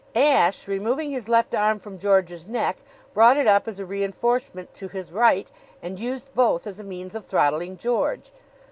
[0.15, 2.77] Ashe, removing his left arm from George's neck,
[3.13, 7.13] brought it up as a reinforcement to his right, and used both as a means
[7.13, 8.31] of throttling George.